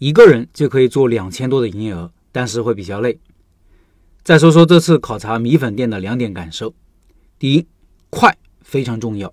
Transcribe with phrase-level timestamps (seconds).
[0.00, 3.20] 一个人就可以做两千多的营业额，但是会比较累。
[4.24, 6.74] 再说说这次考察米粉店的两点感受：
[7.38, 7.66] 第一，
[8.08, 9.30] 快非常重要，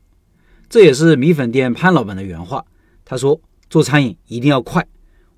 [0.68, 2.66] 这也是米粉店潘老板的原话。
[3.06, 4.86] 他说做餐饮一定要快。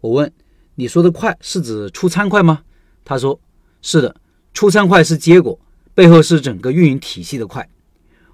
[0.02, 0.34] 我问
[0.74, 2.64] 你说的快是指出餐快吗？
[3.06, 3.40] 他说
[3.84, 4.16] 是的，
[4.56, 5.60] 出餐快是结果，
[5.94, 7.70] 背后是整个运营体系的快。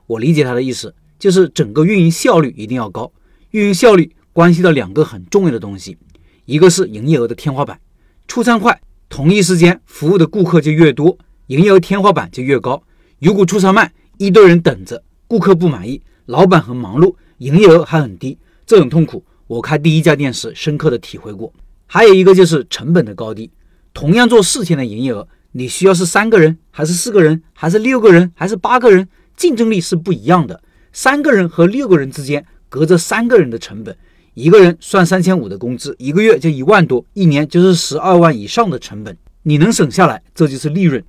[0.08, 3.12] 我理解他的意思，就是整个运营效率一定要高。
[3.52, 5.98] 运营效率关系到两个很重要的东西，
[6.46, 7.80] 一个是营业额的天花板，
[8.28, 8.80] 出餐快。
[9.08, 12.82] 同一时间服务的顾客就越多，营业额天花板就越高。
[13.20, 21.54] 如果出餐慢，一堆人等着，顾客不满意，老板很忙碌，营业额还很低，这种痛苦，我开第一家店时深刻的体会过。
[21.86, 23.52] 还有一个就是成本的高低，
[23.94, 29.08] 同样做四千的营业额，你需要是三个人，还是四个人，还是六个人，还是八个人，
[29.38, 30.62] 竞争力是不一样的。
[30.92, 33.96] 三个人和六个人之间隔着三个人的成本。
[34.36, 41.02] 一个人算三千五的工资，一个月就一万多，一年就是十二万以上的成本，你能省下来，这就是利润。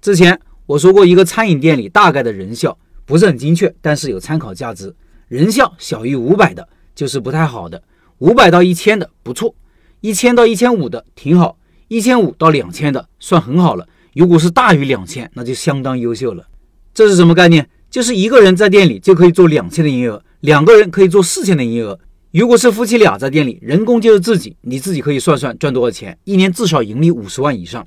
[0.00, 4.94] 之前我说过，一个餐饮店里大概的人效不是很精确，但是有参考价值。
[5.26, 7.82] 人效小于五百的就是不太好的，
[8.18, 9.52] 五百到一千的不错，
[10.00, 13.88] 一千到一千五的挺好，一千五到两千的算很好了。
[14.14, 16.46] 如果是大于两千，那就相当优秀了。
[16.94, 17.68] 这是什么概念？
[17.90, 21.98] 就是一个人在店里就可以做两千的营业额，两个人可以做四千的营业额。
[22.30, 27.86] 如果是夫妻俩在店里，人工就是自己，你自己可以算算赚多少钱，一年至少盈利五十万以上。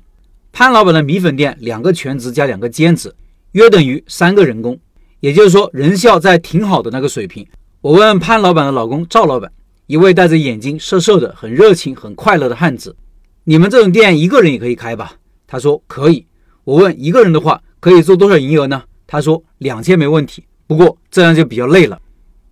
[0.50, 3.14] 潘老板的米粉店，两个全职加两个兼职，
[3.52, 4.76] 约等于三个人工，
[5.20, 7.46] 也就是说人效在挺好的那个水平。
[7.80, 9.48] 我问潘老板的老公赵老板，
[9.86, 12.96] 一位戴着眼镜、瘦瘦的、很热情、很快乐的汉子，
[13.44, 15.14] 你们这种店一个人也可以开吧？
[15.46, 16.26] 他说可以。
[16.64, 18.82] 我问一个人的话可以做多少营业额呢？
[19.06, 22.00] 他说两千没问题，不过这样就比较累了。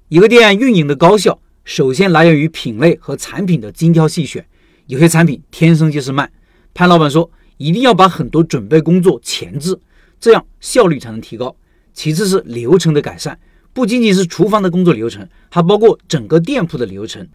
[0.09, 1.37] 一个店运营的高效。
[1.65, 4.45] 首先来源于品类和产品的精挑细选，
[4.87, 6.31] 有些产品天生就是慢。
[6.75, 9.79] 潘老板说，一定要把很多准备工作前置，
[10.19, 11.55] 这样效率才能提高。
[11.93, 13.39] 其次是流程的改善，
[13.73, 17.29] 不仅仅是厨房的工作流程，还包括整个店铺的流程。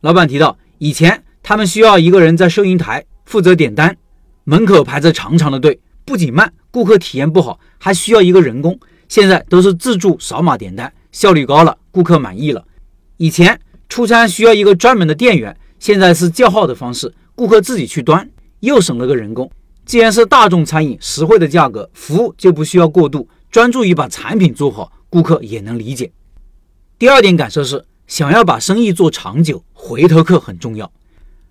[0.00, 3.96] 老板提到，以前他们需要一个人在收银台负责点单，
[4.44, 8.78] 门口排着长长的队，不仅慢，顾客体验不好，还需要一个人工。
[9.08, 12.66] 现在都是自助扫码点单，效率高了，顾客满意了。
[13.16, 13.58] 以前。
[13.88, 18.28] 出餐需要一个专门的店员，现在是叫号的方式，顾客自己去端，
[18.60, 19.50] 又省了个人工。
[19.86, 26.12] 既然是大众餐饮，实惠的价格，服务就不需要过度，专注于把产品做好，顾客也能理解。
[26.98, 30.92] 第二点感受是，想要把生意做长久，回头客很重要。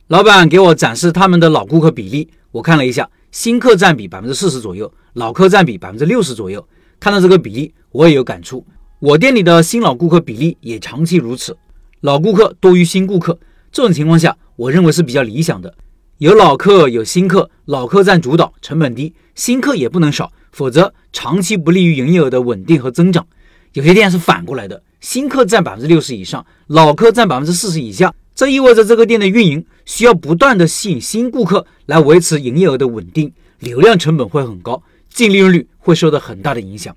[0.08, 6.66] 老板给我展示他们的老顾客比例，我看了一下，新客占比百分之四十左右，老客占比百分之六十左右。
[7.00, 8.64] 看到这个比例，我也有感触，
[9.00, 11.58] 我店里的新老顾客比例也长期如此。
[12.02, 13.40] 老顾客多于新顾客，
[13.72, 15.74] 这种情况下，我认为是比较理想的。
[16.19, 23.25] 有老客有新客，老客占主导，成本低；新客也不能少，否则长期不利于营业额的稳定和增长。
[23.74, 36.96] 有些店是反过来的，新客占百分之六十以上，老客占百分之四十以下，这意味着这个店的运营需要不断的吸引新顾客来维持营业额的稳定，流量成本会很高，净利润率会受到很大的影响。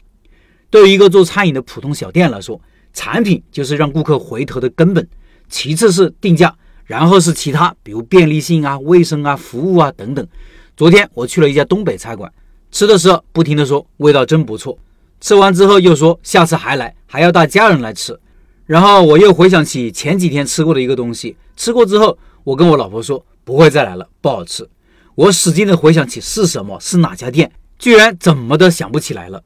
[0.70, 2.60] 对于一个做餐饮的普通小店来说，
[2.92, 5.06] 产品就是让顾客回头的根本，
[5.48, 10.26] 其次是定价，然后是其他，比如便利性啊、卫生啊、服务啊等等。
[10.76, 12.32] 昨天我去了一家东北菜馆，
[12.70, 14.78] 吃的时候不停的说味道真不错，
[15.20, 18.18] 吃完之后又说下次还来，还要带家人来吃。
[18.66, 24.68] 然后我又回想起前几天吃过的一个东西，吃过之后，我跟我老婆说不会再来了，不好吃。
[25.16, 29.42] 我使劲的回想起是什么，是哪家店，居然怎么都想不起来了。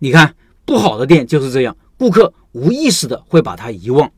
[0.00, 0.34] 你看，
[0.66, 2.32] 不好的店就是这样，顾客。
[2.54, 4.12] 无意识的会把它遗忘。